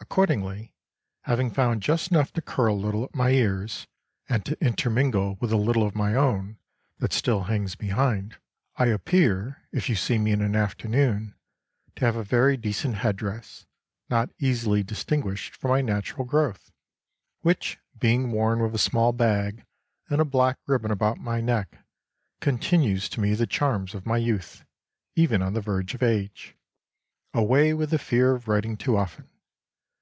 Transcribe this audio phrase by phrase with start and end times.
[0.00, 0.74] Accordingly,
[1.24, 3.86] having found just enough to curl a little at my ears,
[4.28, 6.56] and to intermingle with a little of my own
[6.98, 8.38] that still hangs behind,
[8.76, 11.34] I appear, if you see me in an afternoon,
[11.96, 13.66] to have a very decent head dress,
[14.08, 16.70] not easily distinguished from my natural growth;
[17.40, 19.66] which being worn with a small bag,
[20.08, 21.84] and a black ribbon about my neck,
[22.40, 24.64] continues to me the charms of my youth,
[25.16, 26.54] even on the verge of age.
[27.34, 29.28] Away with the fear of writing too often.